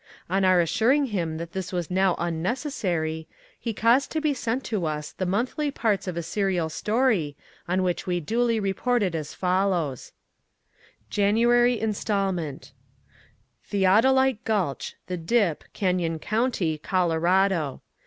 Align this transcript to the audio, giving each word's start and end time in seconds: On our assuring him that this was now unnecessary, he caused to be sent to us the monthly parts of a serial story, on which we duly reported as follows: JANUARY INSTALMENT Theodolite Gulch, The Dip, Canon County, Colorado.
On 0.31 0.43
our 0.43 0.59
assuring 0.61 1.05
him 1.13 1.37
that 1.37 1.51
this 1.51 1.71
was 1.71 1.91
now 1.91 2.15
unnecessary, 2.17 3.27
he 3.59 3.71
caused 3.71 4.09
to 4.13 4.19
be 4.19 4.33
sent 4.33 4.63
to 4.63 4.87
us 4.87 5.11
the 5.11 5.27
monthly 5.27 5.69
parts 5.69 6.07
of 6.07 6.17
a 6.17 6.23
serial 6.23 6.69
story, 6.69 7.35
on 7.67 7.83
which 7.83 8.07
we 8.07 8.19
duly 8.19 8.59
reported 8.59 9.13
as 9.15 9.35
follows: 9.35 10.11
JANUARY 11.11 11.75
INSTALMENT 11.79 12.71
Theodolite 13.65 14.43
Gulch, 14.43 14.95
The 15.05 15.17
Dip, 15.17 15.65
Canon 15.71 16.17
County, 16.17 16.79
Colorado. 16.79 17.83